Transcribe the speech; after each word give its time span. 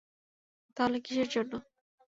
তাহলে 0.77 0.97
কিসের 1.05 1.27
জন্য? 1.27 1.53